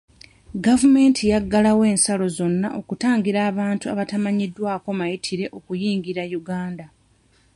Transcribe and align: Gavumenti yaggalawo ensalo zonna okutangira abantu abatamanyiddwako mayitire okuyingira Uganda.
Gavumenti 0.65 1.23
yaggalawo 1.31 1.83
ensalo 1.93 2.25
zonna 2.37 2.67
okutangira 2.79 3.39
abantu 3.51 3.85
abatamanyiddwako 3.93 4.89
mayitire 4.99 5.45
okuyingira 5.57 6.23
Uganda. 6.39 6.85